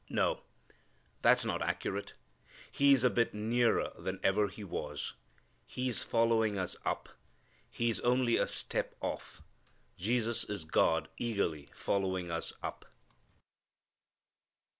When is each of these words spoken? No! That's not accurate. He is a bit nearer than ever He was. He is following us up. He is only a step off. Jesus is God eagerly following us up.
No! 0.09 0.41
That's 1.21 1.45
not 1.45 1.61
accurate. 1.61 2.15
He 2.71 2.91
is 2.91 3.03
a 3.03 3.09
bit 3.11 3.35
nearer 3.35 3.93
than 3.99 4.19
ever 4.23 4.47
He 4.47 4.63
was. 4.63 5.13
He 5.67 5.89
is 5.89 6.01
following 6.01 6.57
us 6.57 6.75
up. 6.83 7.09
He 7.69 7.87
is 7.91 7.99
only 7.99 8.35
a 8.35 8.47
step 8.47 8.95
off. 8.99 9.43
Jesus 9.99 10.43
is 10.43 10.65
God 10.65 11.07
eagerly 11.19 11.69
following 11.75 12.31
us 12.31 12.51
up. 12.63 12.85